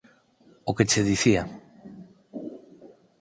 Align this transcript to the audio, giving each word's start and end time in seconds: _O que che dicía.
_O 0.69 0.71
que 0.77 0.85
che 0.91 1.01
dicía. 1.09 1.43